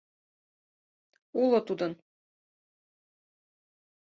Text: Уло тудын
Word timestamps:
Уло 1.43 1.59
тудын 1.67 1.91